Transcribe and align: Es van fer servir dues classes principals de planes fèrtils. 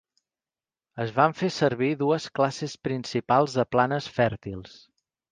Es 1.03 1.11
van 1.17 1.35
fer 1.41 1.49
servir 1.57 1.89
dues 1.99 2.25
classes 2.39 2.73
principals 2.87 3.57
de 3.59 3.65
planes 3.77 4.09
fèrtils. 4.17 4.73